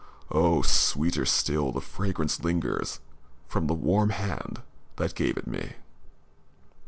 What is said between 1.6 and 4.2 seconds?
the fragrance lingers From the warm